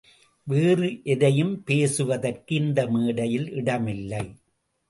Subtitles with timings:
[0.47, 4.25] வேறு எதையும் பேசுவதற்கு இந்த மேடையில் இடமில்லை.